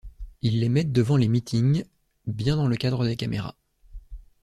Ils 0.41 0.59
les 0.59 0.67
mettent 0.69 0.91
devant 0.91 1.13
dans 1.13 1.17
les 1.19 1.27
meetings, 1.27 1.83
bien 2.25 2.55
dans 2.55 2.65
le 2.67 2.75
cadre 2.75 3.05
des 3.05 3.15
caméras. 3.15 3.55